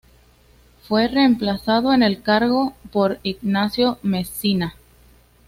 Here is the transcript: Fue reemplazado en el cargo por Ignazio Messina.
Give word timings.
Fue 0.81 1.07
reemplazado 1.07 1.93
en 1.93 2.01
el 2.01 2.23
cargo 2.23 2.73
por 2.91 3.19
Ignazio 3.21 3.99
Messina. 4.01 4.73